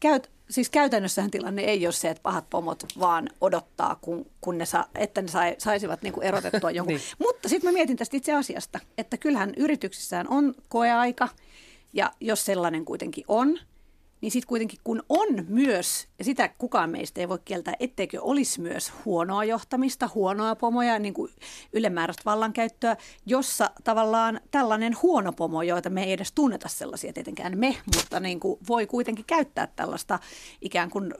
[0.00, 4.66] käyt, siis käytännössähän tilanne ei ole se, että pahat pomot vaan odottaa, kun, kun ne
[4.66, 6.94] saa, että ne sai, saisivat niinku erotettua jonkun.
[6.94, 7.04] Niin.
[7.18, 11.28] Mutta sitten mä mietin tästä itse asiasta, että kyllähän yrityksissään on koeaika
[11.92, 13.58] ja jos sellainen kuitenkin on,
[14.20, 18.60] niin sitten kuitenkin kun on myös, ja sitä kukaan meistä ei voi kieltää, etteikö olisi
[18.60, 21.32] myös huonoa johtamista, huonoa pomoja, niin kuin
[21.72, 27.76] ylimääräistä vallankäyttöä, jossa tavallaan tällainen huono pomo, joita me ei edes tunneta sellaisia tietenkään me,
[27.96, 30.18] mutta niin kuin voi kuitenkin käyttää tällaista
[30.60, 31.14] ikään kuin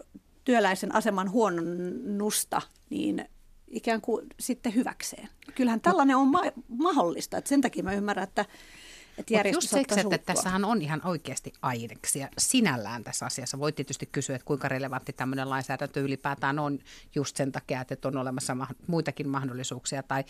[0.44, 3.28] työläisen aseman huononnusta, niin
[3.70, 5.28] ikään kuin sitten hyväkseen.
[5.54, 8.44] Kyllähän tällainen on ma- mahdollista, että sen takia mä ymmärrän, että,
[9.18, 13.59] että Mut just siksi, ottaa että tässähän on ihan oikeasti aineksia sinällään tässä asiassa.
[13.59, 16.78] Voi tietysti kysyä, että kuinka relevantti tämmöinen lainsäädäntö ylipäätään on
[17.14, 20.02] just sen takia, että on olemassa ma- muitakin mahdollisuuksia.
[20.02, 20.24] Tai,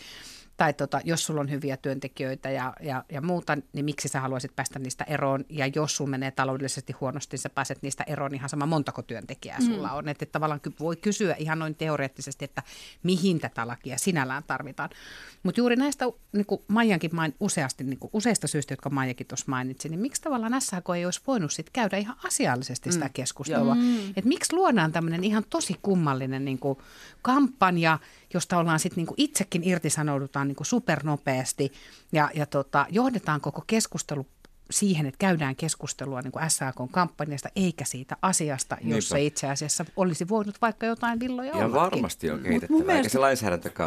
[0.57, 4.55] tai tota, jos sulla on hyviä työntekijöitä ja, ja, ja muuta, niin miksi sä haluaisit
[4.55, 5.45] päästä niistä eroon?
[5.49, 9.61] Ja jos sun menee taloudellisesti huonosti, niin sä pääset niistä eroon ihan sama montako työntekijää
[9.61, 10.09] sulla on.
[10.09, 12.63] Että tavallaan ky- voi kysyä ihan noin teoreettisesti, että
[13.03, 14.89] mihin tätä lakia sinällään tarvitaan.
[15.43, 19.45] Mutta juuri näistä niin kuin Maijankin main, useasti, niin kuin useista syistä, jotka Maijakin tuossa
[19.47, 23.75] mainitsi, niin miksi tavallaan SHK ei olisi voinut sit käydä ihan asiallisesti sitä keskustelua?
[23.75, 24.09] Mm.
[24.09, 26.77] Että miksi luodaan tämmöinen ihan tosi kummallinen niin kuin
[27.21, 27.99] kampanja,
[28.33, 31.71] josta ollaan sitten niin itsekin irtisanoudutaan niin kuin supernopeasti
[32.11, 34.25] ja, ja tota, johdetaan koko keskustelu
[34.71, 39.27] siihen, että käydään keskustelua niin kuin SAK-kampanjasta eikä siitä asiasta, jossa Niinpä.
[39.27, 41.73] itse asiassa olisi voinut vaikka jotain villoja Ja ollakin.
[41.73, 43.19] varmasti on mun kehitettävää, eikä mielestä- se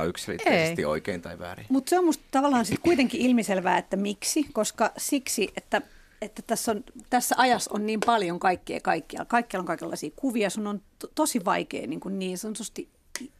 [0.04, 0.86] yksiselitteisesti Ei.
[0.86, 1.66] oikein tai väärin.
[1.68, 5.82] Mutta se on musta tavallaan sit kuitenkin ilmiselvää, että miksi, koska siksi, että,
[6.22, 9.24] että tässä, on, tässä ajassa on niin paljon kaikkea kaikkialla.
[9.26, 12.88] Kaikkialla on kaikenlaisia kuvia, sun on to, tosi vaikea niin, kuin niin sanotusti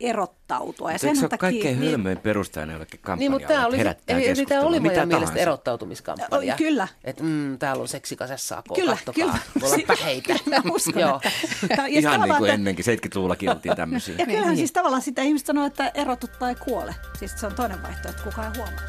[0.01, 0.93] erottautua.
[0.93, 3.69] Ja se sen ole takia, kaikkein niin- hölmöin perustajana jollekin Niin, kampanjalle, mutta tämä että
[3.69, 6.57] oli, herättää eli, eli tämä oli mitä meidän mielestä erottautumiskampanja.
[6.57, 6.89] Kyllä.
[7.05, 9.39] Että mm, täällä on seksikas SAK, Kyllä, kattokaa, kyllä.
[9.61, 10.35] voi olla päheitä.
[10.45, 11.21] Kyllä, mä uskon, Joo.
[11.25, 11.31] että-
[11.83, 14.15] Ja Ihan niin tavallaan, kuin että- ennenkin, 70-luvullakin oltiin tämmöisiä.
[14.19, 14.57] Ja kyllähän Niin.
[14.57, 16.95] siis tavallaan sitä ihmiset sanoo, että erotu tai kuole.
[17.19, 18.83] Siis se on toinen vaihtoehto, kukaan ei huomaa.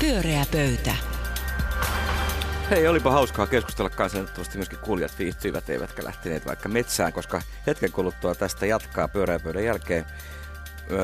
[0.00, 0.94] Pyöreä pöytä.
[2.70, 4.18] Hei, olipa hauskaa keskustella kanssa.
[4.18, 10.06] Toivottavasti myöskin kuulijat viihtyivät, eivätkä lähteneet vaikka metsään, koska hetken kuluttua tästä jatkaa pyöräpöydän jälkeen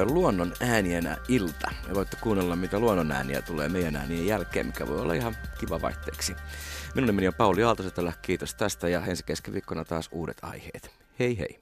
[0.05, 1.71] luonnon äänienä ilta.
[1.89, 5.83] Ja voitte kuunnella, mitä luonnon ääniä tulee meidän äänien jälkeen, mikä voi olla ihan kiva
[5.83, 6.37] vaihteeksi.
[6.95, 10.91] Minun nimeni on Pauli Aaltosetälä, kiitos tästä ja ensi keskiviikkona taas uudet aiheet.
[11.19, 11.62] Hei hei!